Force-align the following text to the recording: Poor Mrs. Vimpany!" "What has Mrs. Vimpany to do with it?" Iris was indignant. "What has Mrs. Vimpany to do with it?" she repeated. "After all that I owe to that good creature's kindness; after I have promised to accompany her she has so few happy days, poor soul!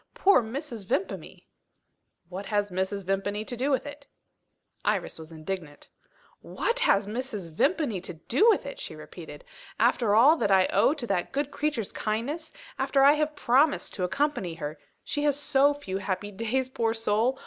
Poor 0.15 0.41
Mrs. 0.41 0.87
Vimpany!" 0.87 1.45
"What 2.27 2.47
has 2.47 2.71
Mrs. 2.71 3.05
Vimpany 3.05 3.45
to 3.45 3.55
do 3.55 3.69
with 3.69 3.85
it?" 3.85 4.07
Iris 4.83 5.19
was 5.19 5.31
indignant. 5.31 5.89
"What 6.41 6.79
has 6.79 7.05
Mrs. 7.05 7.51
Vimpany 7.51 8.01
to 8.01 8.15
do 8.15 8.49
with 8.49 8.65
it?" 8.65 8.79
she 8.79 8.95
repeated. 8.95 9.45
"After 9.79 10.15
all 10.15 10.37
that 10.37 10.49
I 10.49 10.65
owe 10.73 10.95
to 10.95 11.05
that 11.05 11.31
good 11.31 11.51
creature's 11.51 11.91
kindness; 11.91 12.51
after 12.79 13.03
I 13.03 13.13
have 13.13 13.35
promised 13.35 13.93
to 13.93 14.03
accompany 14.03 14.55
her 14.55 14.79
she 15.03 15.21
has 15.21 15.39
so 15.39 15.71
few 15.75 15.99
happy 15.99 16.31
days, 16.31 16.67
poor 16.67 16.95
soul! 16.95 17.37